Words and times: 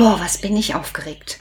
Boah, 0.00 0.18
was 0.18 0.38
bin 0.38 0.56
ich 0.56 0.74
aufgeregt. 0.74 1.40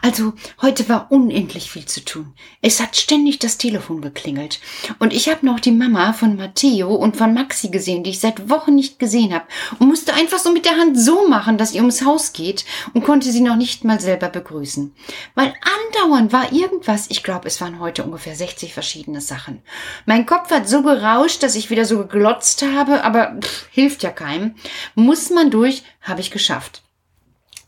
Also, 0.00 0.34
heute 0.62 0.88
war 0.88 1.10
unendlich 1.10 1.72
viel 1.72 1.86
zu 1.86 2.04
tun. 2.04 2.34
Es 2.62 2.78
hat 2.78 2.96
ständig 2.96 3.40
das 3.40 3.58
Telefon 3.58 4.00
geklingelt. 4.00 4.60
Und 5.00 5.12
ich 5.12 5.28
habe 5.28 5.44
noch 5.44 5.58
die 5.58 5.72
Mama 5.72 6.12
von 6.12 6.36
Matteo 6.36 6.94
und 6.94 7.16
von 7.16 7.34
Maxi 7.34 7.68
gesehen, 7.68 8.04
die 8.04 8.10
ich 8.10 8.20
seit 8.20 8.48
Wochen 8.48 8.76
nicht 8.76 9.00
gesehen 9.00 9.34
habe. 9.34 9.46
Und 9.80 9.88
musste 9.88 10.14
einfach 10.14 10.38
so 10.38 10.52
mit 10.52 10.66
der 10.66 10.76
Hand 10.76 10.96
so 10.96 11.26
machen, 11.26 11.58
dass 11.58 11.72
ihr 11.72 11.80
ums 11.80 12.04
Haus 12.04 12.32
geht 12.32 12.64
und 12.94 13.02
konnte 13.02 13.32
sie 13.32 13.40
noch 13.40 13.56
nicht 13.56 13.82
mal 13.82 13.98
selber 13.98 14.28
begrüßen. 14.28 14.94
Weil 15.34 15.52
andauernd 15.88 16.32
war 16.32 16.52
irgendwas, 16.52 17.06
ich 17.08 17.24
glaube, 17.24 17.48
es 17.48 17.60
waren 17.60 17.80
heute 17.80 18.04
ungefähr 18.04 18.36
60 18.36 18.72
verschiedene 18.72 19.20
Sachen. 19.20 19.62
Mein 20.04 20.26
Kopf 20.26 20.52
hat 20.52 20.68
so 20.68 20.84
gerauscht, 20.84 21.42
dass 21.42 21.56
ich 21.56 21.70
wieder 21.70 21.84
so 21.84 21.98
geglotzt 21.98 22.62
habe, 22.62 23.02
aber 23.02 23.34
pff, 23.40 23.66
hilft 23.72 24.04
ja 24.04 24.12
keinem. 24.12 24.54
Muss 24.94 25.30
man 25.30 25.50
durch, 25.50 25.82
habe 26.02 26.20
ich 26.20 26.30
geschafft. 26.30 26.84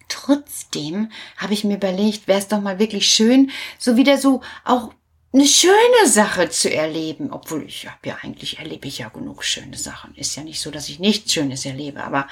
Trotzdem 0.08 1.10
habe 1.36 1.54
ich 1.54 1.64
mir 1.64 1.76
überlegt, 1.76 2.28
wäre 2.28 2.38
es 2.38 2.48
doch 2.48 2.60
mal 2.60 2.78
wirklich 2.78 3.08
schön, 3.08 3.50
so 3.78 3.96
wieder 3.96 4.18
so 4.18 4.40
auch 4.64 4.92
eine 5.32 5.46
schöne 5.46 6.06
Sache 6.06 6.48
zu 6.48 6.72
erleben, 6.72 7.30
obwohl 7.30 7.64
ich 7.64 7.86
habe 7.86 8.08
ja 8.08 8.18
eigentlich 8.22 8.58
erlebe 8.58 8.88
ich 8.88 8.98
ja 8.98 9.08
genug 9.08 9.44
schöne 9.44 9.76
Sachen. 9.76 10.14
Ist 10.14 10.36
ja 10.36 10.42
nicht 10.42 10.60
so, 10.60 10.70
dass 10.70 10.88
ich 10.88 10.98
nichts 10.98 11.32
Schönes 11.32 11.66
erlebe, 11.66 12.02
aber 12.02 12.26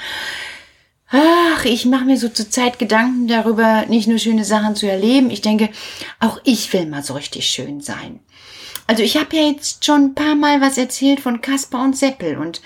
ach, 1.10 1.64
ich 1.64 1.84
mache 1.84 2.06
mir 2.06 2.16
so 2.16 2.28
zur 2.28 2.50
Zeit 2.50 2.78
Gedanken 2.78 3.28
darüber, 3.28 3.84
nicht 3.86 4.08
nur 4.08 4.18
schöne 4.18 4.44
Sachen 4.44 4.76
zu 4.76 4.88
erleben. 4.88 5.30
Ich 5.30 5.42
denke, 5.42 5.68
auch 6.20 6.40
ich 6.44 6.72
will 6.72 6.86
mal 6.86 7.02
so 7.02 7.14
richtig 7.14 7.48
schön 7.48 7.80
sein. 7.80 8.20
Also 8.86 9.02
ich 9.02 9.16
habe 9.16 9.36
ja 9.36 9.42
jetzt 9.42 9.84
schon 9.84 10.04
ein 10.04 10.14
paar 10.14 10.34
Mal 10.34 10.60
was 10.60 10.78
erzählt 10.78 11.20
von 11.20 11.40
Kasper 11.40 11.82
und 11.82 11.96
Seppel 11.96 12.38
und 12.38 12.62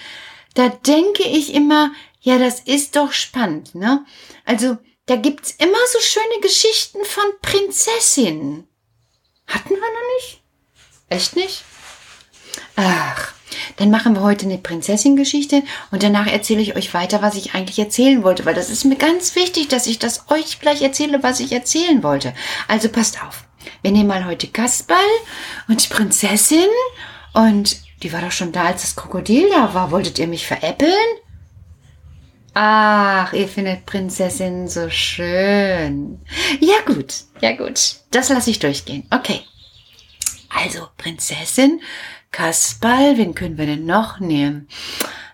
da 0.54 0.68
denke 0.68 1.22
ich 1.22 1.54
immer, 1.54 1.92
ja, 2.20 2.38
das 2.38 2.60
ist 2.60 2.96
doch 2.96 3.12
spannend, 3.12 3.74
ne? 3.74 4.04
Also 4.44 4.76
da 5.10 5.16
gibt's 5.16 5.56
immer 5.58 5.78
so 5.92 5.98
schöne 5.98 6.40
Geschichten 6.40 7.04
von 7.04 7.24
Prinzessinnen. 7.42 8.68
Hatten 9.48 9.70
wir 9.70 9.80
noch 9.80 10.14
nicht? 10.16 10.40
Echt 11.08 11.34
nicht? 11.34 11.64
Ach, 12.76 13.32
dann 13.76 13.90
machen 13.90 14.14
wir 14.14 14.22
heute 14.22 14.46
eine 14.46 14.58
Prinzessin-Geschichte 14.58 15.64
und 15.90 16.04
danach 16.04 16.28
erzähle 16.28 16.60
ich 16.62 16.76
euch 16.76 16.94
weiter, 16.94 17.22
was 17.22 17.34
ich 17.34 17.54
eigentlich 17.54 17.80
erzählen 17.80 18.22
wollte, 18.22 18.44
weil 18.44 18.54
das 18.54 18.70
ist 18.70 18.84
mir 18.84 18.94
ganz 18.94 19.34
wichtig, 19.34 19.66
dass 19.66 19.88
ich 19.88 19.98
das 19.98 20.30
euch 20.30 20.60
gleich 20.60 20.80
erzähle, 20.80 21.24
was 21.24 21.40
ich 21.40 21.50
erzählen 21.50 22.04
wollte. 22.04 22.32
Also 22.68 22.88
passt 22.88 23.20
auf. 23.20 23.44
Wir 23.82 23.90
nehmen 23.90 24.06
mal 24.06 24.26
heute 24.26 24.46
Kasperl 24.46 24.98
und 25.66 25.82
die 25.82 25.92
Prinzessin 25.92 26.68
und 27.34 27.78
die 28.04 28.12
war 28.12 28.20
doch 28.20 28.30
schon 28.30 28.52
da, 28.52 28.66
als 28.66 28.82
das 28.82 28.94
Krokodil 28.94 29.50
da 29.50 29.74
war. 29.74 29.90
Wolltet 29.90 30.20
ihr 30.20 30.28
mich 30.28 30.46
veräppeln? 30.46 30.94
Ach, 32.54 33.32
ihr 33.32 33.48
findet 33.48 33.86
Prinzessin 33.86 34.68
so 34.68 34.90
schön. 34.90 36.20
Ja 36.60 36.80
gut, 36.84 37.14
ja 37.40 37.56
gut. 37.56 37.96
Das 38.10 38.28
lasse 38.28 38.50
ich 38.50 38.58
durchgehen. 38.58 39.06
Okay. 39.10 39.42
Also, 40.48 40.88
Prinzessin, 40.98 41.80
Kasperl, 42.32 43.16
wen 43.16 43.34
können 43.34 43.56
wir 43.56 43.66
denn 43.66 43.86
noch 43.86 44.18
nehmen? 44.18 44.68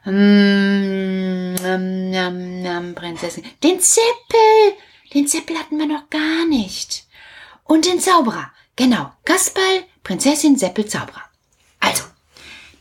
Mm, 0.04 1.56
ähm, 1.64 2.12
ähm, 2.12 2.64
ähm, 2.64 2.94
Prinzessin. 2.94 3.44
Den 3.62 3.80
Zippel! 3.80 4.76
Den 5.14 5.26
Zippel 5.26 5.58
hatten 5.58 5.78
wir 5.78 5.86
noch 5.86 6.10
gar 6.10 6.46
nicht. 6.46 7.06
Und 7.64 7.86
den 7.86 7.98
Zauberer. 7.98 8.52
Genau. 8.76 9.10
Kasperl, 9.24 9.84
Prinzessin, 10.04 10.56
Seppel, 10.58 10.86
Zauberer. 10.86 11.22
Also, 11.80 12.04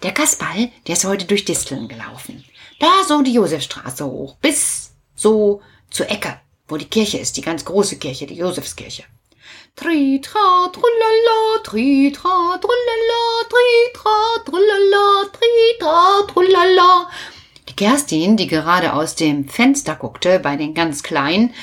der 0.03 0.13
Kasperl, 0.13 0.71
der 0.87 0.93
ist 0.95 1.05
heute 1.05 1.25
durch 1.25 1.45
Disteln 1.45 1.87
gelaufen. 1.87 2.43
Da 2.79 3.03
so 3.07 3.21
die 3.21 3.33
Josefstraße 3.33 4.05
hoch, 4.05 4.35
bis 4.41 4.91
so 5.15 5.61
zur 5.89 6.09
Ecke, 6.09 6.39
wo 6.67 6.77
die 6.77 6.89
Kirche 6.89 7.17
ist, 7.17 7.37
die 7.37 7.41
ganz 7.41 7.63
große 7.63 7.97
Kirche, 7.97 8.25
die 8.27 8.35
Josefskirche. 8.35 9.03
Tritra, 9.75 10.69
trullala, 10.73 11.63
tritra, 11.63 12.59
trullala, 12.59 13.23
tritra, 13.49 14.43
trullala, 14.45 15.25
tritra, 15.31 16.27
trullala. 16.27 17.09
Kerstin, 17.75 18.37
die 18.37 18.47
gerade 18.47 18.93
aus 18.93 19.15
dem 19.15 19.47
Fenster 19.47 19.95
guckte, 19.95 20.39
bei 20.39 20.55
den 20.55 20.73
ganz 20.73 21.03
Kleinen, 21.03 21.53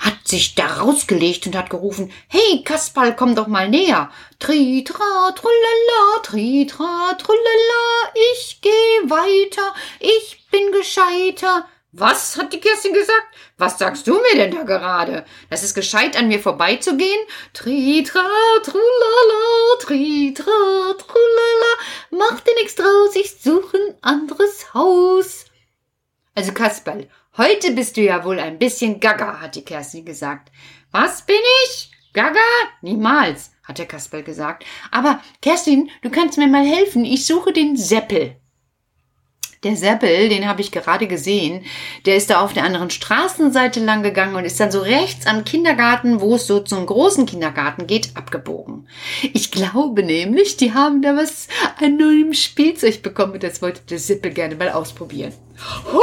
hat 0.00 0.26
sich 0.26 0.54
da 0.54 0.66
rausgelegt 0.66 1.46
und 1.46 1.56
hat 1.56 1.70
gerufen, 1.70 2.12
Hey, 2.28 2.62
Kasperl, 2.64 3.14
komm 3.14 3.34
doch 3.34 3.46
mal 3.46 3.68
näher. 3.68 4.10
Tritra, 4.38 5.32
trullala, 5.32 6.22
tritra, 6.22 7.14
trullala, 7.14 8.12
ich 8.32 8.60
geh 8.62 9.10
weiter, 9.10 9.74
ich 10.00 10.46
bin 10.50 10.72
gescheiter. 10.72 11.66
Was? 11.92 12.36
hat 12.36 12.52
die 12.52 12.60
Kerstin 12.60 12.92
gesagt. 12.92 13.34
Was 13.56 13.78
sagst 13.78 14.06
du 14.06 14.14
mir 14.14 14.36
denn 14.36 14.54
da 14.54 14.62
gerade? 14.62 15.24
Das 15.50 15.62
ist 15.62 15.74
gescheit, 15.74 16.16
an 16.16 16.28
mir 16.28 16.38
vorbeizugehen? 16.38 17.26
Tritra, 17.54 18.28
trulala, 18.62 19.76
tritra, 19.80 20.94
trulala. 20.94 21.72
Mach 22.10 22.40
dir 22.40 22.54
nix 22.60 22.74
draus, 22.74 23.16
ich 23.16 23.40
suche 23.40 23.76
ein 23.76 23.94
anderes 24.02 24.72
Haus. 24.74 25.47
Also 26.38 26.52
Kasperl, 26.52 27.08
heute 27.36 27.72
bist 27.72 27.96
du 27.96 28.00
ja 28.00 28.24
wohl 28.24 28.38
ein 28.38 28.60
bisschen 28.60 29.00
gaga, 29.00 29.40
hat 29.40 29.56
die 29.56 29.64
Kerstin 29.64 30.04
gesagt. 30.04 30.52
Was 30.92 31.26
bin 31.26 31.34
ich? 31.64 31.90
Gaga? 32.12 32.38
Niemals, 32.80 33.50
hat 33.64 33.78
der 33.78 33.86
Kasperl 33.86 34.22
gesagt. 34.22 34.64
Aber 34.92 35.20
Kerstin, 35.42 35.90
du 36.02 36.10
kannst 36.10 36.38
mir 36.38 36.46
mal 36.46 36.64
helfen. 36.64 37.04
Ich 37.04 37.26
suche 37.26 37.52
den 37.52 37.76
Seppel. 37.76 38.36
Der 39.64 39.74
Seppel, 39.74 40.28
den 40.28 40.46
habe 40.46 40.60
ich 40.60 40.70
gerade 40.70 41.08
gesehen, 41.08 41.64
der 42.06 42.14
ist 42.14 42.30
da 42.30 42.42
auf 42.42 42.52
der 42.52 42.62
anderen 42.62 42.90
Straßenseite 42.90 43.80
lang 43.80 44.04
gegangen 44.04 44.36
und 44.36 44.44
ist 44.44 44.60
dann 44.60 44.70
so 44.70 44.78
rechts 44.78 45.26
am 45.26 45.44
Kindergarten, 45.44 46.20
wo 46.20 46.36
es 46.36 46.46
so 46.46 46.60
zum 46.60 46.86
großen 46.86 47.26
Kindergarten 47.26 47.88
geht, 47.88 48.10
abgebogen. 48.14 48.86
Ich 49.32 49.50
glaube 49.50 50.04
nämlich, 50.04 50.56
die 50.58 50.74
haben 50.74 51.02
da 51.02 51.16
was 51.16 51.48
an 51.80 51.96
neuem 51.96 52.34
Spielzeug 52.34 53.02
bekommen 53.02 53.32
und 53.32 53.42
das 53.42 53.60
wollte 53.60 53.80
der 53.90 53.98
Seppel 53.98 54.30
gerne 54.30 54.54
mal 54.54 54.70
ausprobieren. 54.70 55.32
Ho, 55.92 56.00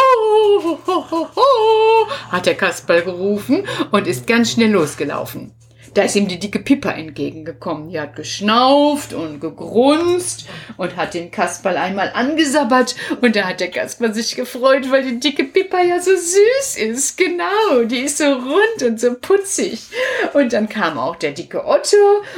ho, 0.61 0.79
ho, 0.85 1.05
ho, 1.09 1.27
ho, 1.33 2.07
hat 2.29 2.47
der 2.47 2.55
Kasperl 2.55 3.03
gerufen 3.03 3.65
und 3.91 4.05
ist 4.05 4.27
ganz 4.27 4.51
schnell 4.51 4.71
losgelaufen. 4.71 5.53
Da 5.93 6.03
ist 6.03 6.15
ihm 6.15 6.27
die 6.27 6.39
dicke 6.39 6.59
Pippa 6.59 6.91
entgegengekommen. 6.91 7.89
Die 7.89 7.99
hat 7.99 8.15
geschnauft 8.15 9.13
und 9.13 9.39
gegrunzt 9.39 10.47
und 10.77 10.95
hat 10.95 11.13
den 11.13 11.31
Kasperl 11.31 11.77
einmal 11.77 12.11
angesabbert. 12.13 12.95
Und 13.21 13.35
da 13.35 13.43
hat 13.43 13.59
der 13.59 13.71
Kasperl 13.71 14.13
sich 14.13 14.35
gefreut, 14.35 14.91
weil 14.91 15.03
die 15.03 15.19
dicke 15.19 15.43
Pippa 15.43 15.81
ja 15.81 15.99
so 16.01 16.11
süß 16.11 16.77
ist. 16.77 17.17
Genau, 17.17 17.83
die 17.85 17.99
ist 17.99 18.17
so 18.17 18.25
rund 18.25 18.83
und 18.83 18.99
so 18.99 19.13
putzig. 19.13 19.83
Und 20.33 20.53
dann 20.53 20.69
kam 20.69 20.97
auch 20.97 21.15
der 21.15 21.31
dicke 21.31 21.65
Otto 21.65 21.97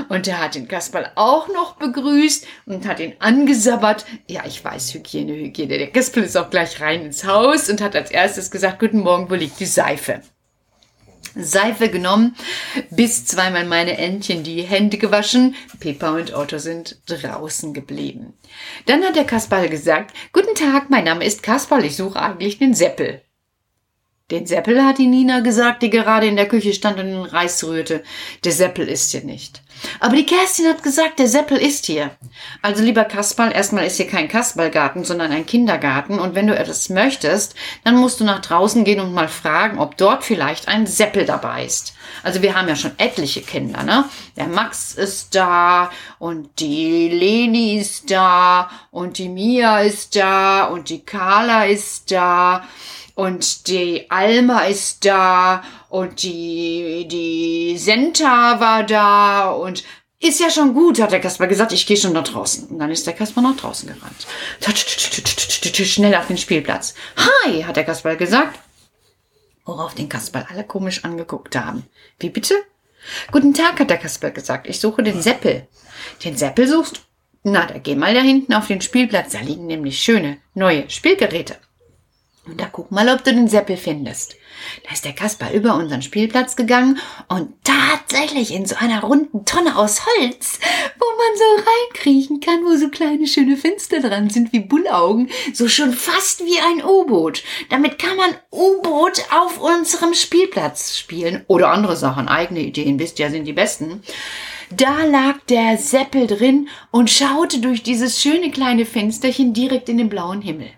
und 0.10 0.28
der 0.28 0.42
hat 0.42 0.56
den 0.56 0.68
Kasperl 0.68 1.12
auch 1.16 1.48
noch 1.48 1.76
begrüßt 1.78 2.46
und 2.66 2.88
hat 2.88 3.00
ihn 3.00 3.14
angesabbert. 3.20 4.06
Ja, 4.28 4.44
ich 4.46 4.64
weiß, 4.64 4.94
Hygiene, 4.94 5.34
Hygiene. 5.34 5.78
Der 5.78 5.92
Kasperl 5.92 6.24
ist 6.24 6.38
auch 6.38 6.50
gleich 6.50 6.80
rein 6.82 7.06
ins 7.06 7.26
Haus 7.26 7.70
und 7.70 7.82
hat 7.82 7.96
als 7.96 8.12
erstes 8.12 8.52
gesagt, 8.52 8.80
guten 8.80 9.00
Morgen, 9.00 9.30
wo 9.30 9.36
liegt 9.36 9.60
die 9.60 9.66
Seife? 9.66 10.22
Seife 11.40 11.90
genommen, 11.90 12.36
bis 12.90 13.26
zweimal 13.26 13.66
meine 13.66 13.98
Entchen 13.98 14.44
die 14.44 14.62
Hände 14.64 14.98
gewaschen. 14.98 15.56
Pippa 15.80 16.16
und 16.16 16.34
Otto 16.34 16.58
sind 16.58 17.02
draußen 17.08 17.74
geblieben. 17.74 18.34
Dann 18.86 19.04
hat 19.04 19.16
der 19.16 19.26
Kasperl 19.26 19.70
gesagt, 19.70 20.16
Guten 20.34 20.56
Tag, 20.56 20.90
mein 20.90 21.04
Name 21.04 21.26
ist 21.26 21.44
Kasperl, 21.44 21.86
ich 21.86 21.96
suche 21.96 22.22
eigentlich 22.22 22.60
den 22.60 22.74
Seppel. 22.74 23.22
Den 24.30 24.46
Seppel 24.46 24.84
hat 24.84 24.98
die 24.98 25.08
Nina 25.08 25.40
gesagt, 25.40 25.82
die 25.82 25.90
gerade 25.90 26.28
in 26.28 26.36
der 26.36 26.50
Küche 26.50 26.74
stand 26.74 27.00
und 27.00 27.06
den 27.06 27.24
Reis 27.24 27.64
rührte. 27.64 28.04
Der 28.44 28.52
Seppel 28.52 28.86
ist 28.90 29.12
hier 29.12 29.24
nicht. 29.24 29.62
Aber 30.02 30.18
die 30.18 30.26
Kerstin 30.26 30.68
hat 30.68 30.84
gesagt, 30.84 31.20
der 31.20 31.30
Seppel 31.30 31.58
ist 31.58 31.86
hier. 31.86 32.12
Also 32.62 32.84
lieber 32.84 33.06
Kasperl, 33.06 33.54
erstmal 33.54 33.86
ist 33.86 33.96
hier 33.96 34.08
kein 34.08 34.28
Kasperlgarten, 34.28 35.06
sondern 35.06 35.32
ein 35.32 35.46
Kindergarten. 35.46 36.20
Und 36.20 36.36
wenn 36.36 36.48
du 36.48 36.58
etwas 36.58 36.90
möchtest, 36.90 37.56
dann 37.86 37.96
musst 37.96 38.20
du 38.20 38.26
nach 38.26 38.42
draußen 38.42 38.84
gehen 38.84 39.00
und 39.00 39.14
mal 39.14 39.30
fragen, 39.30 39.80
ob 39.80 39.96
dort 39.96 40.26
vielleicht 40.26 40.68
ein 40.68 40.88
Seppel 40.88 41.26
dabei 41.26 41.64
ist. 41.64 41.94
Also 42.22 42.42
wir 42.42 42.54
haben 42.54 42.68
ja 42.68 42.76
schon 42.76 42.98
etliche 42.98 43.42
Kinder, 43.42 43.84
ne? 43.84 44.10
Der 44.36 44.48
Max 44.48 44.94
ist 44.94 45.36
da 45.36 45.90
und 46.20 46.50
die 46.60 47.08
Leni 47.08 47.78
ist 47.78 48.12
da 48.12 48.70
und 48.92 49.20
die 49.20 49.30
Mia 49.30 49.80
ist 49.80 50.18
da 50.18 50.66
und 50.66 50.90
die 50.90 51.06
Carla 51.06 51.64
ist 51.64 52.12
da 52.12 52.66
und 53.18 53.68
die 53.68 54.12
Alma 54.12 54.66
ist 54.66 55.04
da 55.04 55.64
und 55.90 56.22
die, 56.22 57.08
die 57.10 57.76
Senta 57.80 58.60
war 58.60 58.84
da 58.84 59.50
und 59.50 59.84
ist 60.20 60.40
ja 60.40 60.52
schon 60.52 60.76
gut, 60.76 61.02
hat 61.02 61.12
der 61.12 61.20
Kasper 61.20 61.48
gesagt, 61.48 61.72
ich 61.72 61.88
gehe 61.88 61.98
schon 61.98 62.14
nach 62.14 62.26
draußen. 62.26 62.68
Und 62.68 62.78
dann 62.78 62.92
ist 62.92 63.08
der 63.08 63.16
Kasper 63.16 63.42
nach 63.42 63.58
draußen 63.58 63.90
gerannt. 63.90 64.28
Schnell 65.88 66.14
auf 66.14 66.28
den 66.28 66.38
Spielplatz. 66.38 66.94
Hi, 67.18 67.64
hat 67.64 67.76
der 67.76 67.86
Kasper 67.86 68.16
gesagt. 68.18 68.60
Worauf 69.66 69.96
den 69.96 70.10
Kasper 70.10 70.46
alle 70.52 70.64
komisch 70.64 71.04
angeguckt 71.04 71.56
haben. 71.56 71.88
Wie 72.20 72.30
bitte? 72.30 72.54
Guten 73.32 73.56
Tag, 73.56 73.80
hat 73.80 73.90
der 73.90 73.98
Kasper 73.98 74.30
gesagt. 74.30 74.68
Ich 74.68 74.80
suche 74.80 75.02
den 75.02 75.24
Seppel. 75.24 75.68
Den 76.24 76.38
Seppel 76.38 76.68
suchst? 76.68 77.02
Na, 77.42 77.66
da 77.66 77.80
geh 77.80 77.96
mal 77.96 78.14
da 78.14 78.22
hinten 78.22 78.54
auf 78.54 78.68
den 78.68 78.82
Spielplatz. 78.82 79.32
Da 79.32 79.40
liegen 79.40 79.66
nämlich 79.66 80.04
schöne, 80.04 80.38
neue 80.54 80.88
Spielgeräte. 80.88 81.56
Und 82.48 82.62
da 82.62 82.68
guck 82.72 82.92
mal, 82.92 83.10
ob 83.10 83.24
du 83.24 83.34
den 83.34 83.48
Seppel 83.48 83.76
findest. 83.78 84.38
Da 84.86 84.94
ist 84.94 85.06
der 85.06 85.14
Kasper 85.14 85.52
über 85.52 85.76
unseren 85.76 86.02
Spielplatz 86.02 86.56
gegangen 86.56 87.00
und 87.28 87.54
tatsächlich 87.64 88.54
in 88.54 88.66
so 88.66 88.76
einer 88.78 89.02
runden 89.02 89.46
Tonne 89.46 89.78
aus 89.78 90.06
Holz, 90.06 90.60
wo 90.98 91.06
man 91.06 91.38
so 91.38 91.70
reinkriechen 91.70 92.40
kann, 92.40 92.64
wo 92.64 92.76
so 92.78 92.90
kleine 92.90 93.28
schöne 93.28 93.58
Fenster 93.58 94.00
dran 94.00 94.30
sind 94.30 94.54
wie 94.54 94.62
Bullaugen, 94.62 95.30
so 95.54 95.68
schon 95.68 95.94
fast 95.94 96.46
wie 96.46 96.60
ein 96.60 96.84
U-Boot. 96.84 97.44
Damit 97.70 98.00
kann 98.00 98.16
man 98.16 98.36
U-Boot 98.52 99.26
auf 99.32 99.60
unserem 99.60 100.14
Spielplatz 100.14 100.98
spielen 100.98 101.44
oder 101.48 101.70
andere 101.70 101.98
Sachen, 101.98 102.28
eigene 102.28 102.62
Ideen, 102.62 103.00
wisst 103.00 103.20
ihr, 103.20 103.30
sind 103.30 103.46
die 103.46 103.54
besten. 103.54 104.02
Da 104.70 105.06
lag 105.06 105.40
der 105.50 105.78
Seppel 105.78 106.28
drin 106.28 106.68
und 106.92 107.10
schaute 107.10 107.60
durch 107.60 107.84
dieses 107.84 108.22
schöne 108.22 108.52
kleine 108.52 108.86
Fensterchen 108.86 109.54
direkt 109.54 109.88
in 109.88 109.98
den 109.98 110.10
blauen 110.10 110.42
Himmel. 110.42 110.70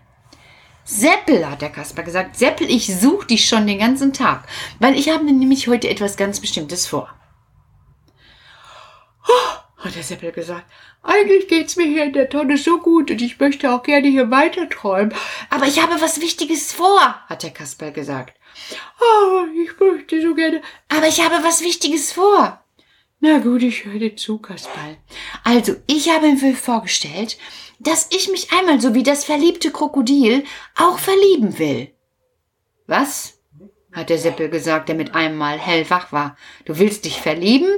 Seppel, 0.89 1.47
hat 1.47 1.61
der 1.61 1.69
Kasper 1.69 2.01
gesagt. 2.01 2.35
Seppel, 2.35 2.67
ich 2.67 2.87
suche 2.99 3.27
dich 3.27 3.47
schon 3.47 3.67
den 3.67 3.77
ganzen 3.77 4.11
Tag, 4.11 4.47
weil 4.79 4.97
ich 4.97 5.09
habe 5.09 5.23
nämlich 5.23 5.67
heute 5.67 5.87
etwas 5.87 6.17
ganz 6.17 6.39
Bestimmtes 6.39 6.87
vor. 6.87 7.13
Oh, 9.27 9.83
hat 9.83 9.95
der 9.95 10.01
Seppel 10.01 10.31
gesagt. 10.31 10.65
Eigentlich 11.03 11.47
geht's 11.47 11.75
mir 11.75 11.85
hier 11.85 12.05
in 12.05 12.13
der 12.13 12.27
Tonne 12.27 12.57
so 12.57 12.79
gut 12.79 13.11
und 13.11 13.21
ich 13.21 13.39
möchte 13.39 13.71
auch 13.71 13.83
gerne 13.83 14.07
hier 14.07 14.31
weiter 14.31 14.67
träumen. 14.67 15.13
Aber 15.51 15.67
ich 15.67 15.79
habe 15.79 16.01
was 16.01 16.21
Wichtiges 16.21 16.73
vor, 16.73 16.99
hat 17.27 17.43
der 17.43 17.51
Kasper 17.51 17.91
gesagt. 17.91 18.35
Oh, 18.99 19.45
ich 19.63 19.79
möchte 19.79 20.19
so 20.23 20.33
gerne. 20.33 20.63
Aber 20.87 21.07
ich 21.07 21.23
habe 21.23 21.43
was 21.43 21.61
Wichtiges 21.61 22.13
vor. 22.13 22.63
Na 23.21 23.39
gut, 23.39 23.63
ich 23.63 23.85
höre 23.85 23.99
dir 23.99 24.15
zu, 24.15 24.37
Kasperl. 24.37 24.97
Also, 25.43 25.75
ich 25.87 26.09
habe 26.09 26.31
mir 26.31 26.55
vorgestellt, 26.55 27.37
dass 27.79 28.07
ich 28.11 28.29
mich 28.29 28.51
einmal 28.53 28.79
so 28.79 28.93
wie 28.93 29.03
das 29.03 29.25
verliebte 29.25 29.71
Krokodil 29.71 30.43
auch 30.75 30.99
verlieben 30.99 31.59
will. 31.59 31.93
Was? 32.87 33.39
hat 33.91 34.09
der 34.09 34.19
Seppel 34.19 34.49
gesagt, 34.49 34.87
der 34.87 34.95
mit 34.95 35.15
einem 35.15 35.37
Mal 35.37 35.57
hellwach 35.57 36.11
war. 36.11 36.37
Du 36.65 36.77
willst 36.77 37.05
dich 37.05 37.19
verlieben? 37.19 37.69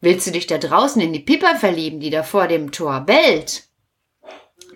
Willst 0.00 0.26
du 0.26 0.32
dich 0.32 0.46
da 0.46 0.58
draußen 0.58 1.00
in 1.00 1.12
die 1.12 1.20
Pippa 1.20 1.54
verlieben, 1.54 2.00
die 2.00 2.10
da 2.10 2.22
vor 2.22 2.48
dem 2.48 2.72
Tor 2.72 3.00
bellt? 3.00 3.64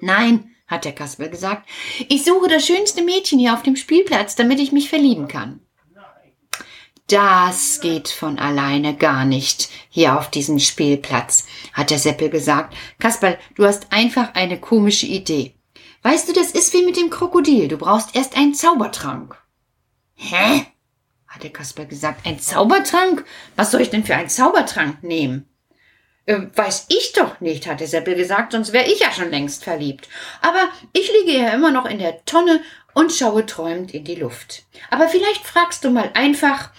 Nein, 0.01 0.55
hat 0.67 0.85
der 0.85 0.93
Kasperl 0.93 1.31
gesagt. 1.31 1.69
Ich 2.09 2.25
suche 2.25 2.49
das 2.49 2.67
schönste 2.67 3.03
Mädchen 3.03 3.39
hier 3.39 3.55
auf 3.55 3.63
dem 3.63 3.77
Spielplatz, 3.77 4.37
damit 4.37 4.61
ich 4.61 4.71
mich 4.71 4.89
verlieben 4.89 5.29
kann. 5.29 5.66
Das 7.09 7.81
geht 7.81 8.09
von 8.09 8.39
alleine 8.39 8.97
gar 8.97 9.25
nicht 9.25 9.69
hier 9.89 10.19
auf 10.19 10.29
diesem 10.31 10.59
Spielplatz, 10.59 11.47
hat 11.73 11.91
der 11.91 12.01
Seppel 12.01 12.31
gesagt. 12.31 12.75
Kasperl, 12.99 13.39
du 13.55 13.65
hast 13.65 13.93
einfach 13.93 14.35
eine 14.35 14.59
komische 14.59 15.07
Idee. 15.07 15.55
Weißt 16.03 16.29
du, 16.29 16.33
das 16.33 16.51
ist 16.51 16.73
wie 16.73 16.85
mit 16.85 16.97
dem 16.97 17.11
Krokodil. 17.11 17.69
Du 17.69 17.79
brauchst 17.79 18.17
erst 18.17 18.37
einen 18.37 18.55
Zaubertrank. 18.55 19.37
Hä? 20.15 20.67
hat 21.37 21.43
der 21.43 21.53
Kasperl 21.53 21.87
gesagt. 21.87 22.27
Ein 22.27 22.41
Zaubertrank? 22.41 23.25
Was 23.57 23.71
soll 23.71 23.83
ich 23.83 23.91
denn 23.91 24.05
für 24.05 24.17
einen 24.17 24.29
Zaubertrank 24.29 25.03
nehmen? 25.03 25.49
Äh, 26.25 26.41
weiß 26.55 26.87
ich 26.89 27.13
doch 27.13 27.41
nicht, 27.41 27.67
hat 27.67 27.81
der 27.81 27.87
Seppel 27.87 28.17
gesagt, 28.17 28.53
sonst 28.53 28.73
wäre 28.73 28.91
ich 28.91 29.01
ja 29.01 29.13
schon 29.13 29.31
längst 29.31 29.63
verliebt. 29.63 30.09
Aber 30.43 30.71
ich 30.93 31.13
liege 31.13 31.39
ja 31.39 31.51
immer 31.51 31.71
noch 31.71 31.87
in 31.87 31.99
der 31.99 32.25
Tonne 32.25 32.61
und 32.97 33.13
schaue 33.13 33.45
träumend 33.45 33.93
in 33.93 34.05
die 34.05 34.15
Luft. 34.15 34.65
Aber 34.89 35.07
vielleicht 35.09 35.47
fragst 35.47 35.85
du 35.85 35.91
mal 35.91 36.11
einfach 36.15 36.71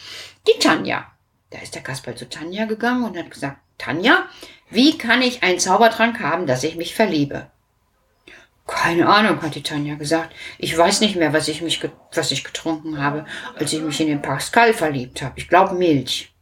die 0.47 0.59
Tanja. 0.59 1.05
Da 1.51 1.59
ist 1.59 1.75
der 1.75 1.83
Kasperl 1.83 2.15
zu 2.15 2.27
Tanja 2.27 2.65
gegangen 2.65 3.03
und 3.03 3.15
hat 3.15 3.29
gesagt, 3.29 3.59
Tanja, 3.77 4.25
wie 4.71 4.97
kann 4.97 5.21
ich 5.21 5.43
einen 5.43 5.59
Zaubertrank 5.59 6.19
haben, 6.19 6.47
dass 6.47 6.63
ich 6.63 6.75
mich 6.75 6.95
verliebe? 6.95 7.51
Keine 8.65 9.07
Ahnung, 9.07 9.43
hat 9.43 9.53
die 9.53 9.61
Tanja 9.61 9.93
gesagt. 9.93 10.33
Ich 10.57 10.75
weiß 10.75 11.01
nicht 11.01 11.15
mehr, 11.15 11.33
was 11.33 11.47
ich 11.49 11.61
mich, 11.61 11.87
was 12.11 12.31
ich 12.31 12.43
getrunken 12.43 12.99
habe, 12.99 13.27
als 13.55 13.71
ich 13.71 13.81
mich 13.81 14.01
in 14.01 14.07
den 14.07 14.23
Pascal 14.23 14.73
verliebt 14.73 15.21
habe. 15.21 15.37
Ich 15.37 15.47
glaube 15.47 15.75
Milch. 15.75 16.33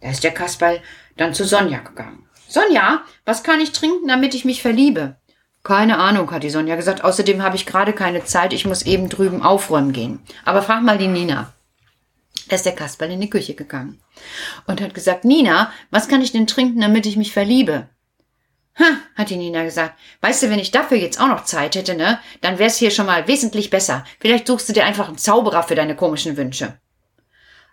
Da 0.00 0.08
ist 0.08 0.24
der 0.24 0.32
Kasperl 0.32 0.80
dann 1.18 1.34
zu 1.34 1.44
Sonja 1.44 1.80
gegangen. 1.80 2.26
Sonja, 2.48 3.02
was 3.26 3.42
kann 3.42 3.60
ich 3.60 3.72
trinken, 3.72 4.08
damit 4.08 4.34
ich 4.34 4.46
mich 4.46 4.62
verliebe? 4.62 5.16
Keine 5.64 5.98
Ahnung, 5.98 6.30
hat 6.30 6.42
die 6.42 6.50
Sonja 6.50 6.76
gesagt. 6.76 7.02
Außerdem 7.02 7.42
habe 7.42 7.56
ich 7.56 7.64
gerade 7.64 7.94
keine 7.94 8.22
Zeit. 8.24 8.52
Ich 8.52 8.66
muss 8.66 8.82
eben 8.82 9.08
drüben 9.08 9.42
aufräumen 9.42 9.92
gehen. 9.92 10.20
Aber 10.44 10.62
frag 10.62 10.82
mal 10.82 10.98
die 10.98 11.08
Nina. 11.08 11.52
Da 12.48 12.56
ist 12.56 12.66
der 12.66 12.74
Kasperl 12.74 13.10
in 13.10 13.22
die 13.22 13.30
Küche 13.30 13.54
gegangen 13.54 13.98
und 14.66 14.82
hat 14.82 14.92
gesagt, 14.92 15.24
Nina, 15.24 15.72
was 15.90 16.08
kann 16.08 16.20
ich 16.20 16.32
denn 16.32 16.46
trinken, 16.46 16.82
damit 16.82 17.06
ich 17.06 17.16
mich 17.16 17.32
verliebe? 17.32 17.88
Ha, 18.78 18.84
hat 19.14 19.30
die 19.30 19.36
Nina 19.36 19.64
gesagt. 19.64 19.98
Weißt 20.20 20.42
du, 20.42 20.50
wenn 20.50 20.58
ich 20.58 20.70
dafür 20.70 20.98
jetzt 20.98 21.18
auch 21.18 21.28
noch 21.28 21.44
Zeit 21.44 21.76
hätte, 21.76 21.94
ne, 21.94 22.18
dann 22.42 22.58
wär's 22.58 22.76
hier 22.76 22.90
schon 22.90 23.06
mal 23.06 23.26
wesentlich 23.26 23.70
besser. 23.70 24.04
Vielleicht 24.20 24.46
suchst 24.46 24.68
du 24.68 24.74
dir 24.74 24.84
einfach 24.84 25.08
einen 25.08 25.16
Zauberer 25.16 25.62
für 25.62 25.76
deine 25.76 25.96
komischen 25.96 26.36
Wünsche. 26.36 26.78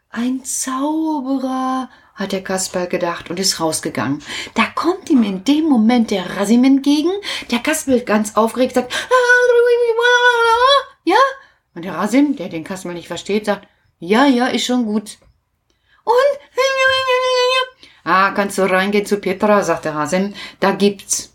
Ein 0.09 0.45
Zauberer, 0.45 1.89
hat 2.15 2.31
der 2.31 2.43
Kasperl 2.43 2.87
gedacht 2.87 3.29
und 3.29 3.39
ist 3.39 3.59
rausgegangen. 3.59 4.21
Da 4.53 4.65
kommt 4.75 5.09
ihm 5.09 5.23
in 5.23 5.43
dem 5.43 5.65
Moment 5.65 6.11
der 6.11 6.37
Rasim 6.37 6.63
entgegen. 6.63 7.11
Der 7.49 7.59
Kasperl 7.59 8.01
ganz 8.01 8.35
aufgeregt 8.35 8.75
sagt, 8.75 8.93
ja? 11.03 11.17
Und 11.73 11.85
der 11.85 11.95
Rasim, 11.95 12.35
der 12.35 12.49
den 12.49 12.63
Kasperl 12.63 12.93
nicht 12.93 13.07
versteht, 13.07 13.45
sagt, 13.45 13.67
ja, 13.99 14.25
ja, 14.25 14.47
ist 14.47 14.65
schon 14.65 14.85
gut. 14.85 15.17
Und, 16.03 16.15
ah, 18.03 18.31
kannst 18.31 18.57
du 18.57 18.63
reingehen 18.63 19.05
zu 19.05 19.17
Petra, 19.17 19.63
sagt 19.63 19.85
der 19.85 19.95
Rasim, 19.95 20.33
da 20.59 20.71
gibt's. 20.71 21.29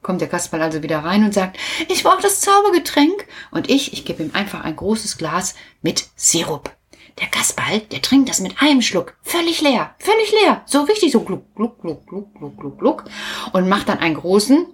Kommt 0.00 0.20
der 0.20 0.28
Kasperl 0.28 0.62
also 0.62 0.82
wieder 0.82 1.00
rein 1.00 1.24
und 1.24 1.34
sagt, 1.34 1.58
ich 1.88 2.02
brauche 2.02 2.22
das 2.22 2.40
Zaubergetränk. 2.40 3.26
Und 3.50 3.68
ich, 3.68 3.92
ich 3.92 4.04
gebe 4.04 4.22
ihm 4.22 4.30
einfach 4.32 4.64
ein 4.64 4.76
großes 4.76 5.18
Glas 5.18 5.54
mit 5.82 6.08
Sirup. 6.16 6.77
Der 7.20 7.26
Kasperl, 7.26 7.80
der 7.80 8.00
trinkt 8.00 8.28
das 8.28 8.40
mit 8.40 8.60
einem 8.60 8.80
Schluck. 8.80 9.16
Völlig 9.22 9.60
leer. 9.60 9.94
Völlig 9.98 10.32
leer. 10.32 10.62
So 10.66 10.82
richtig 10.82 11.10
so 11.12 11.20
gluck, 11.20 11.54
gluck, 11.56 11.80
gluck, 11.80 12.06
gluck, 12.06 12.34
gluck, 12.34 12.56
gluck, 12.58 12.78
gluck. 12.78 13.04
Und 13.52 13.68
macht 13.68 13.88
dann 13.88 13.98
einen 13.98 14.14
großen. 14.14 14.66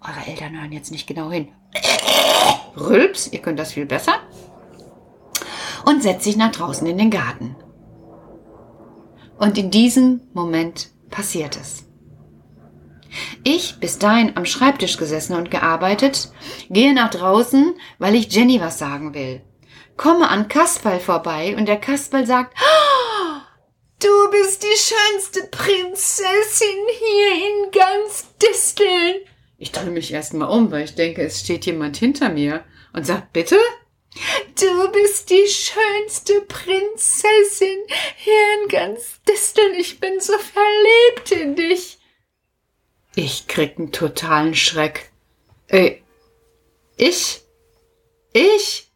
Eure 0.00 0.26
Eltern 0.26 0.58
hören 0.58 0.72
jetzt 0.72 0.92
nicht 0.92 1.06
genau 1.06 1.30
hin. 1.30 1.48
Rülps, 2.76 3.28
ihr 3.32 3.40
könnt 3.40 3.58
das 3.58 3.72
viel 3.72 3.86
besser. 3.86 4.14
Und 5.84 6.02
setzt 6.02 6.24
sich 6.24 6.36
nach 6.36 6.52
draußen 6.52 6.86
in 6.86 6.98
den 6.98 7.10
Garten. 7.10 7.56
Und 9.38 9.58
in 9.58 9.70
diesem 9.70 10.20
Moment 10.32 10.90
passiert 11.10 11.56
es. 11.56 11.84
Ich, 13.42 13.80
bis 13.80 13.98
dahin 13.98 14.36
am 14.36 14.46
Schreibtisch 14.46 14.96
gesessen 14.96 15.34
und 15.34 15.50
gearbeitet, 15.50 16.32
gehe 16.70 16.94
nach 16.94 17.10
draußen, 17.10 17.74
weil 17.98 18.14
ich 18.14 18.32
Jenny 18.32 18.60
was 18.60 18.78
sagen 18.78 19.14
will 19.14 19.42
komme 19.96 20.28
an 20.28 20.48
Kasperl 20.48 21.00
vorbei 21.00 21.54
und 21.56 21.66
der 21.66 21.80
Kasperl 21.80 22.26
sagt, 22.26 22.56
oh, 22.58 23.40
du 24.00 24.30
bist 24.30 24.62
die 24.62 24.76
schönste 24.76 25.46
Prinzessin 25.48 26.78
hier 26.98 27.46
in 27.46 27.70
ganz 27.70 28.26
Disteln. 28.38 29.16
Ich 29.58 29.70
drehe 29.72 29.90
mich 29.90 30.12
erstmal 30.12 30.48
um, 30.50 30.70
weil 30.70 30.84
ich 30.84 30.94
denke, 30.94 31.22
es 31.22 31.40
steht 31.40 31.66
jemand 31.66 31.96
hinter 31.96 32.28
mir 32.28 32.64
und 32.92 33.06
sagt, 33.06 33.32
bitte? 33.32 33.58
Du 34.60 34.90
bist 34.92 35.30
die 35.30 35.46
schönste 35.46 36.42
Prinzessin 36.42 37.78
hier 38.16 38.62
in 38.62 38.68
ganz 38.68 39.22
Disteln. 39.26 39.74
Ich 39.74 40.00
bin 40.00 40.20
so 40.20 40.34
verliebt 40.34 41.32
in 41.32 41.56
dich. 41.56 41.98
Ich 43.14 43.46
krieg 43.46 43.78
einen 43.78 43.92
totalen 43.92 44.54
Schreck. 44.54 45.10
Äh, 45.68 45.96
ich? 46.96 47.42
Ich? 48.32 48.91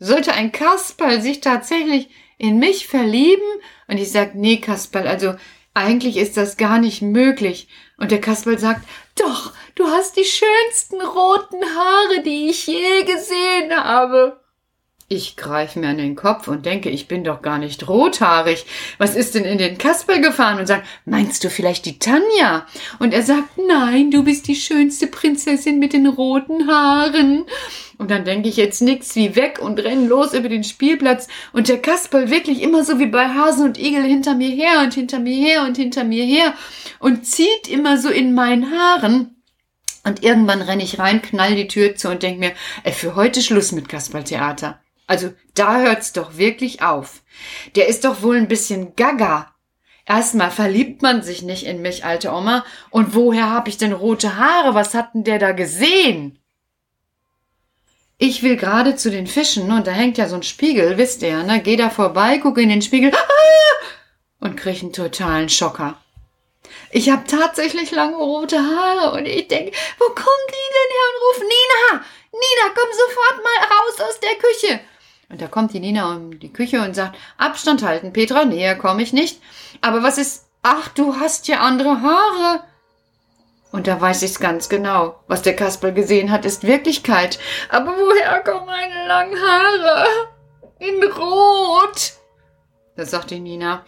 Sollte 0.00 0.32
ein 0.32 0.50
Kasperl 0.50 1.20
sich 1.20 1.40
tatsächlich 1.40 2.08
in 2.38 2.58
mich 2.58 2.88
verlieben? 2.88 3.46
Und 3.86 3.98
ich 3.98 4.10
sag, 4.10 4.34
nee, 4.34 4.56
Kasperl, 4.56 5.06
also 5.06 5.34
eigentlich 5.74 6.16
ist 6.16 6.36
das 6.36 6.56
gar 6.56 6.78
nicht 6.78 7.02
möglich. 7.02 7.68
Und 7.98 8.10
der 8.10 8.20
Kasperl 8.20 8.58
sagt, 8.58 8.88
doch, 9.14 9.52
du 9.76 9.86
hast 9.86 10.16
die 10.16 10.24
schönsten 10.24 11.00
roten 11.00 11.62
Haare, 11.76 12.22
die 12.24 12.48
ich 12.48 12.66
je 12.66 13.04
gesehen 13.04 13.72
habe. 13.72 14.39
Ich 15.12 15.34
greife 15.34 15.80
mir 15.80 15.88
an 15.88 15.98
den 15.98 16.14
Kopf 16.14 16.46
und 16.46 16.66
denke, 16.66 16.88
ich 16.88 17.08
bin 17.08 17.24
doch 17.24 17.42
gar 17.42 17.58
nicht 17.58 17.88
rothaarig. 17.88 18.64
Was 18.96 19.16
ist 19.16 19.34
denn 19.34 19.44
in 19.44 19.58
den 19.58 19.76
Kasperl 19.76 20.20
gefahren? 20.20 20.60
Und 20.60 20.66
sagt, 20.66 20.86
meinst 21.04 21.42
du 21.42 21.50
vielleicht 21.50 21.84
die 21.84 21.98
Tanja? 21.98 22.64
Und 23.00 23.12
er 23.12 23.24
sagt, 23.24 23.58
nein, 23.66 24.12
du 24.12 24.22
bist 24.22 24.46
die 24.46 24.54
schönste 24.54 25.08
Prinzessin 25.08 25.80
mit 25.80 25.94
den 25.94 26.06
roten 26.06 26.68
Haaren. 26.68 27.44
Und 27.98 28.12
dann 28.12 28.24
denke 28.24 28.48
ich 28.48 28.56
jetzt 28.56 28.82
nix 28.82 29.16
wie 29.16 29.34
weg 29.34 29.58
und 29.60 29.80
renn 29.80 30.06
los 30.06 30.32
über 30.32 30.48
den 30.48 30.62
Spielplatz 30.62 31.26
und 31.52 31.66
der 31.66 31.82
Kasperl 31.82 32.30
wirklich 32.30 32.62
immer 32.62 32.84
so 32.84 33.00
wie 33.00 33.06
bei 33.06 33.30
Hasen 33.30 33.64
und 33.64 33.78
Igel 33.80 34.04
hinter 34.04 34.36
mir 34.36 34.50
her 34.50 34.78
und 34.84 34.94
hinter 34.94 35.18
mir 35.18 35.34
her 35.34 35.64
und 35.64 35.76
hinter 35.76 36.04
mir 36.04 36.24
her 36.24 36.54
und 37.00 37.26
zieht 37.26 37.66
immer 37.68 37.98
so 37.98 38.10
in 38.10 38.32
meinen 38.32 38.70
Haaren. 38.70 39.42
Und 40.04 40.22
irgendwann 40.22 40.62
renne 40.62 40.84
ich 40.84 41.00
rein, 41.00 41.20
knall 41.20 41.56
die 41.56 41.66
Tür 41.66 41.96
zu 41.96 42.10
und 42.10 42.22
denke 42.22 42.38
mir, 42.38 42.52
ey, 42.84 42.92
für 42.92 43.16
heute 43.16 43.42
Schluss 43.42 43.72
mit 43.72 43.88
Kasperltheater. 43.88 44.80
Also 45.10 45.32
da 45.54 45.80
hört's 45.80 46.12
doch 46.12 46.36
wirklich 46.36 46.82
auf. 46.82 47.22
Der 47.74 47.88
ist 47.88 48.04
doch 48.04 48.22
wohl 48.22 48.36
ein 48.36 48.46
bisschen 48.46 48.94
gaga. 48.94 49.52
Erstmal 50.06 50.52
verliebt 50.52 51.02
man 51.02 51.24
sich 51.24 51.42
nicht 51.42 51.66
in 51.66 51.82
mich, 51.82 52.04
alte 52.04 52.30
Oma. 52.30 52.64
Und 52.90 53.12
woher 53.12 53.50
hab 53.50 53.66
ich 53.66 53.76
denn 53.76 53.92
rote 53.92 54.36
Haare? 54.36 54.76
Was 54.76 54.94
hat 54.94 55.12
denn 55.12 55.24
der 55.24 55.40
da 55.40 55.50
gesehen? 55.50 56.38
Ich 58.18 58.44
will 58.44 58.54
gerade 58.56 58.94
zu 58.94 59.10
den 59.10 59.26
Fischen 59.26 59.72
und 59.72 59.88
da 59.88 59.90
hängt 59.90 60.16
ja 60.16 60.28
so 60.28 60.36
ein 60.36 60.44
Spiegel, 60.44 60.96
wisst 60.96 61.22
ihr, 61.22 61.42
ne? 61.42 61.60
Geh 61.60 61.74
da 61.74 61.90
vorbei, 61.90 62.38
gucke 62.38 62.62
in 62.62 62.68
den 62.68 62.80
Spiegel 62.80 63.10
ah! 63.12 63.86
und 64.38 64.56
krieg 64.56 64.80
einen 64.80 64.92
totalen 64.92 65.48
Schocker. 65.48 66.00
Ich 66.92 67.10
habe 67.10 67.24
tatsächlich 67.26 67.90
lange 67.90 68.14
rote 68.14 68.60
Haare 68.60 69.18
und 69.18 69.26
ich 69.26 69.48
denke, 69.48 69.76
wo 69.98 70.04
kommt 70.04 70.50
die 70.50 70.70
denn 70.76 70.92
her 70.94 71.06
und 71.10 71.22
ruft 71.26 71.40
Nina, 71.40 72.04
Nina, 72.30 72.74
komm 72.76 72.92
sofort 72.92 73.42
mal 73.42 73.66
raus 73.74 74.08
aus 74.08 74.20
der 74.20 74.36
Küche. 74.36 74.80
Und 75.30 75.40
da 75.40 75.46
kommt 75.46 75.72
die 75.72 75.80
Nina 75.80 76.12
um 76.12 76.38
die 76.40 76.52
Küche 76.52 76.82
und 76.82 76.94
sagt, 76.94 77.16
Abstand 77.38 77.84
halten, 77.84 78.12
Petra, 78.12 78.44
näher 78.44 78.74
komme 78.74 79.02
ich 79.02 79.12
nicht. 79.12 79.40
Aber 79.80 80.02
was 80.02 80.18
ist, 80.18 80.48
ach, 80.62 80.88
du 80.88 81.16
hast 81.16 81.46
ja 81.46 81.60
andere 81.60 82.02
Haare. 82.02 82.64
Und 83.70 83.86
da 83.86 84.00
weiß 84.00 84.22
ich's 84.22 84.40
ganz 84.40 84.68
genau. 84.68 85.20
Was 85.28 85.42
der 85.42 85.54
Kasperl 85.54 85.92
gesehen 85.92 86.32
hat, 86.32 86.44
ist 86.44 86.64
Wirklichkeit. 86.64 87.38
Aber 87.68 87.92
woher 87.92 88.40
kommen 88.40 88.66
meine 88.66 89.06
langen 89.06 89.40
Haare? 89.40 90.06
In 90.80 91.02
Rot. 91.04 92.12
Da 92.96 93.04
sagt 93.06 93.30
die 93.30 93.38
Nina. 93.38 93.84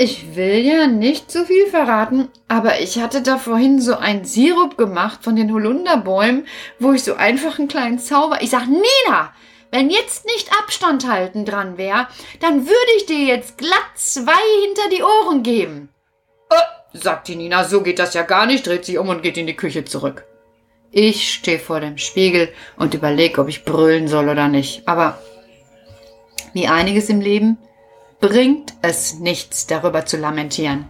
Ich 0.00 0.36
will 0.36 0.64
ja 0.64 0.86
nicht 0.86 1.32
so 1.32 1.44
viel 1.44 1.66
verraten, 1.66 2.28
aber 2.46 2.80
ich 2.80 3.00
hatte 3.00 3.20
da 3.20 3.36
vorhin 3.36 3.80
so 3.80 3.96
ein 3.96 4.24
Sirup 4.24 4.78
gemacht 4.78 5.24
von 5.24 5.34
den 5.34 5.52
Holunderbäumen, 5.52 6.46
wo 6.78 6.92
ich 6.92 7.02
so 7.02 7.14
einfach 7.14 7.58
einen 7.58 7.66
kleinen 7.66 7.98
Zauber. 7.98 8.40
Ich 8.40 8.50
sag, 8.50 8.68
Nina, 8.68 9.32
wenn 9.70 9.90
jetzt 9.90 10.24
nicht 10.24 10.50
Abstand 10.58 11.06
halten 11.06 11.44
dran 11.44 11.76
wäre, 11.76 12.08
dann 12.40 12.66
würde 12.66 12.92
ich 12.96 13.06
dir 13.06 13.24
jetzt 13.24 13.58
glatt 13.58 13.90
zwei 13.94 14.32
hinter 14.64 14.88
die 14.90 15.02
Ohren 15.02 15.42
geben. 15.42 15.90
Äh, 16.50 16.98
sagt 16.98 17.28
die 17.28 17.36
Nina, 17.36 17.64
so 17.64 17.82
geht 17.82 17.98
das 17.98 18.14
ja 18.14 18.22
gar 18.22 18.46
nicht, 18.46 18.66
dreht 18.66 18.84
sich 18.84 18.98
um 18.98 19.08
und 19.08 19.22
geht 19.22 19.36
in 19.36 19.46
die 19.46 19.56
Küche 19.56 19.84
zurück. 19.84 20.24
Ich 20.90 21.34
stehe 21.34 21.58
vor 21.58 21.80
dem 21.80 21.98
Spiegel 21.98 22.48
und 22.76 22.94
überlege, 22.94 23.40
ob 23.40 23.48
ich 23.48 23.64
brüllen 23.64 24.08
soll 24.08 24.28
oder 24.28 24.48
nicht. 24.48 24.88
Aber 24.88 25.18
wie 26.54 26.66
einiges 26.66 27.10
im 27.10 27.20
Leben 27.20 27.58
bringt 28.20 28.72
es 28.80 29.18
nichts, 29.18 29.66
darüber 29.66 30.06
zu 30.06 30.16
lamentieren. 30.16 30.88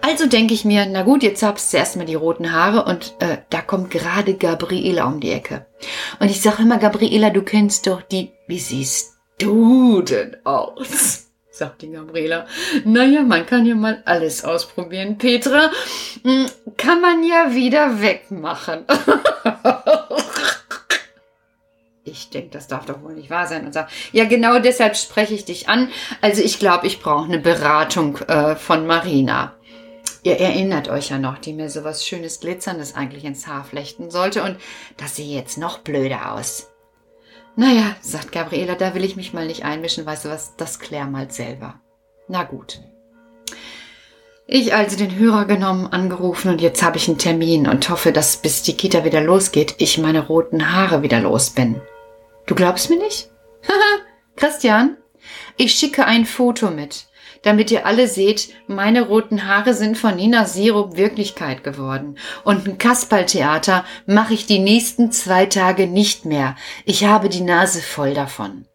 Also 0.00 0.26
denke 0.26 0.54
ich 0.54 0.64
mir, 0.64 0.86
na 0.86 1.02
gut, 1.02 1.22
jetzt 1.22 1.42
habst 1.42 1.72
du 1.72 1.76
erstmal 1.76 2.06
die 2.06 2.14
roten 2.14 2.52
Haare 2.52 2.84
und 2.84 3.14
äh, 3.20 3.38
da 3.50 3.60
kommt 3.60 3.90
gerade 3.90 4.34
Gabriela 4.34 5.06
um 5.06 5.20
die 5.20 5.32
Ecke. 5.32 5.66
Und 6.20 6.30
ich 6.30 6.40
sage 6.40 6.62
immer, 6.62 6.78
Gabriela, 6.78 7.30
du 7.30 7.42
kennst 7.42 7.86
doch 7.86 8.02
die, 8.02 8.32
wie 8.46 8.58
siehst 8.58 9.14
du 9.38 10.02
denn 10.02 10.36
aus? 10.44 11.26
sagt 11.50 11.82
die 11.82 11.90
Gabriela. 11.90 12.46
Naja, 12.84 13.22
man 13.22 13.46
kann 13.46 13.66
ja 13.66 13.74
mal 13.74 14.02
alles 14.04 14.44
ausprobieren. 14.44 15.18
Petra, 15.18 15.70
hm, 16.22 16.46
kann 16.76 17.00
man 17.00 17.24
ja 17.24 17.54
wieder 17.54 18.00
wegmachen. 18.00 18.84
ich 22.06 22.30
denke, 22.30 22.50
das 22.50 22.68
darf 22.68 22.86
doch 22.86 23.02
wohl 23.02 23.14
nicht 23.14 23.30
wahr 23.30 23.46
sein 23.46 23.66
und 23.66 23.72
sage, 23.72 23.88
ja, 24.12 24.24
genau 24.24 24.58
deshalb 24.58 24.96
spreche 24.96 25.34
ich 25.34 25.44
dich 25.44 25.68
an. 25.68 25.90
Also 26.20 26.42
ich 26.42 26.58
glaube, 26.58 26.86
ich 26.86 27.00
brauche 27.00 27.24
eine 27.24 27.38
Beratung 27.38 28.18
äh, 28.28 28.56
von 28.56 28.86
Marina. 28.86 29.54
Ihr 30.22 30.40
erinnert 30.40 30.88
euch 30.88 31.10
ja 31.10 31.18
noch, 31.18 31.38
die 31.38 31.52
mir 31.52 31.70
so 31.70 31.84
was 31.84 32.06
schönes 32.06 32.40
Glitzerndes 32.40 32.96
eigentlich 32.96 33.24
ins 33.24 33.46
Haar 33.46 33.64
flechten 33.64 34.10
sollte 34.10 34.42
und 34.42 34.56
das 34.96 35.16
sehe 35.16 35.36
jetzt 35.36 35.58
noch 35.58 35.78
blöder 35.78 36.32
aus. 36.32 36.70
Naja, 37.54 37.96
sagt 38.00 38.32
Gabriela, 38.32 38.74
da 38.74 38.94
will 38.94 39.04
ich 39.04 39.16
mich 39.16 39.32
mal 39.32 39.46
nicht 39.46 39.64
einmischen, 39.64 40.04
weißt 40.04 40.24
du 40.24 40.28
was, 40.28 40.56
das 40.56 40.78
klär 40.78 41.06
mal 41.06 41.30
selber. 41.30 41.80
Na 42.28 42.44
gut. 42.44 42.80
Ich 44.48 44.74
also 44.74 44.96
den 44.96 45.16
Hörer 45.16 45.44
genommen, 45.44 45.86
angerufen 45.86 46.50
und 46.50 46.60
jetzt 46.60 46.82
habe 46.82 46.98
ich 46.98 47.08
einen 47.08 47.18
Termin 47.18 47.66
und 47.66 47.88
hoffe, 47.88 48.12
dass 48.12 48.36
bis 48.36 48.62
die 48.62 48.76
Kita 48.76 49.04
wieder 49.04 49.20
losgeht, 49.20 49.74
ich 49.78 49.98
meine 49.98 50.26
roten 50.26 50.72
Haare 50.72 51.02
wieder 51.02 51.20
los 51.20 51.50
bin. 51.50 51.80
Du 52.46 52.54
glaubst 52.54 52.90
mir 52.90 52.98
nicht? 52.98 53.28
Christian, 54.36 54.96
ich 55.56 55.74
schicke 55.74 56.06
ein 56.06 56.26
Foto 56.26 56.70
mit, 56.70 57.06
damit 57.42 57.70
ihr 57.72 57.86
alle 57.86 58.06
seht, 58.06 58.50
meine 58.68 59.02
roten 59.02 59.48
Haare 59.48 59.74
sind 59.74 59.98
von 59.98 60.14
Nina 60.14 60.44
Sirup 60.44 60.96
Wirklichkeit 60.96 61.64
geworden. 61.64 62.18
Und 62.44 62.66
ein 62.66 62.78
Kasperltheater 62.78 63.84
mache 64.06 64.34
ich 64.34 64.46
die 64.46 64.60
nächsten 64.60 65.10
zwei 65.10 65.46
Tage 65.46 65.88
nicht 65.88 66.24
mehr. 66.24 66.54
Ich 66.84 67.04
habe 67.04 67.28
die 67.28 67.40
Nase 67.40 67.82
voll 67.82 68.14
davon. 68.14 68.66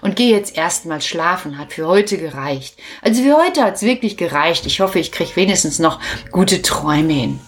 Und 0.00 0.16
gehe 0.16 0.30
jetzt 0.30 0.56
erstmal 0.56 1.00
schlafen, 1.00 1.58
hat 1.58 1.72
für 1.72 1.88
heute 1.88 2.18
gereicht. 2.18 2.76
Also 3.02 3.22
für 3.22 3.36
heute 3.36 3.64
hat's 3.64 3.82
wirklich 3.82 4.16
gereicht. 4.16 4.66
Ich 4.66 4.80
hoffe, 4.80 4.98
ich 4.98 5.10
krieg 5.10 5.34
wenigstens 5.34 5.78
noch 5.78 5.98
gute 6.30 6.62
Träume 6.62 7.12
hin. 7.12 7.40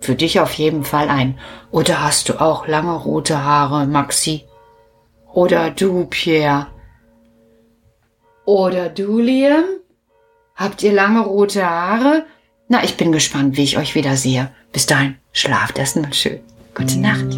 Für 0.00 0.14
dich 0.14 0.40
auf 0.40 0.52
jeden 0.54 0.84
Fall 0.84 1.08
ein. 1.10 1.38
Oder 1.70 2.02
hast 2.02 2.28
du 2.28 2.40
auch 2.40 2.68
lange 2.68 2.94
rote 2.94 3.42
Haare, 3.42 3.86
Maxi? 3.86 4.44
Oder 5.34 5.70
du, 5.70 6.06
Pierre. 6.06 6.68
Oder 8.44 8.88
du, 8.88 9.18
Liam? 9.18 9.64
Habt 10.54 10.82
ihr 10.84 10.92
lange 10.92 11.20
rote 11.20 11.68
Haare? 11.68 12.24
Na, 12.68 12.84
ich 12.84 12.96
bin 12.96 13.10
gespannt, 13.10 13.56
wie 13.56 13.64
ich 13.64 13.76
euch 13.76 13.96
wieder 13.96 14.16
sehe. 14.16 14.50
Bis 14.72 14.86
dahin, 14.86 15.16
schlaft 15.32 15.78
erstmal 15.78 16.14
schön. 16.14 16.38
Gute 16.74 16.98
Nacht. 17.00 17.36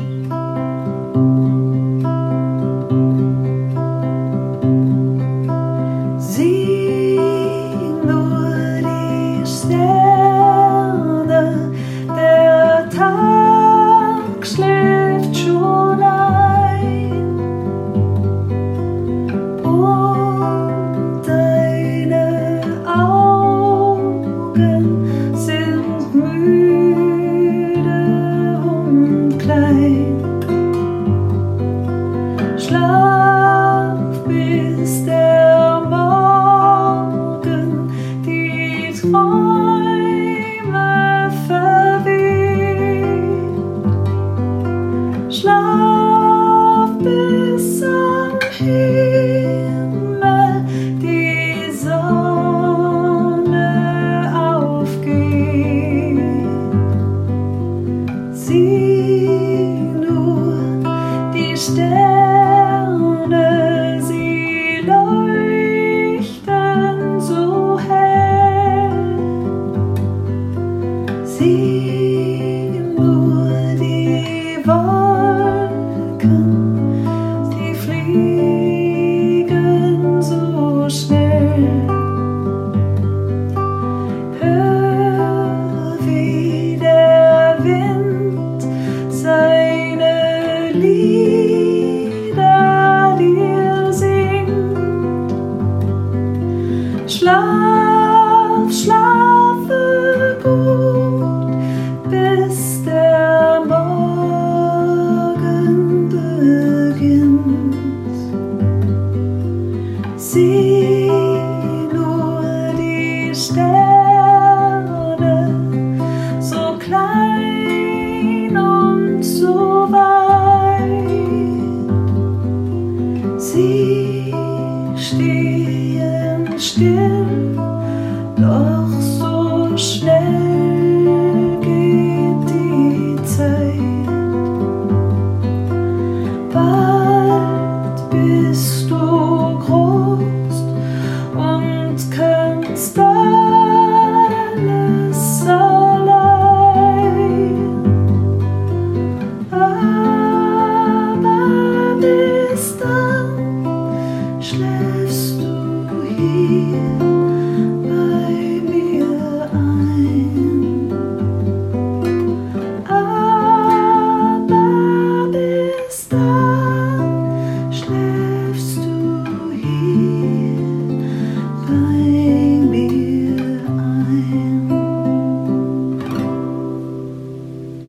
stay. 61.57 62.16